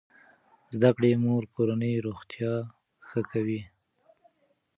زده 0.75 0.89
کړې 0.95 1.11
مور 1.23 1.43
کورنۍ 1.55 1.93
روغتیا 2.07 2.53
ښه 3.07 3.21
کوي. 3.31 3.61